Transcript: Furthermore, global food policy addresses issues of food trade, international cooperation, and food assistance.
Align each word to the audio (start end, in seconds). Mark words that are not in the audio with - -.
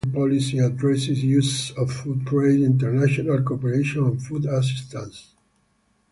Furthermore, 0.03 0.23
global 0.29 0.41
food 0.41 0.49
policy 0.49 0.57
addresses 0.57 1.17
issues 1.19 1.71
of 1.77 1.91
food 1.91 2.25
trade, 2.25 2.63
international 2.63 3.43
cooperation, 3.43 4.03
and 4.05 4.19
food 4.25 4.45
assistance. 4.47 5.35